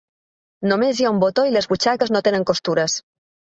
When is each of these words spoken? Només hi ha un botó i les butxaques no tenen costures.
Només 0.71 1.01
hi 1.01 1.07
ha 1.09 1.11
un 1.17 1.19
botó 1.25 1.45
i 1.51 1.55
les 1.57 1.71
butxaques 1.73 2.17
no 2.17 2.25
tenen 2.31 2.49
costures. 2.55 3.01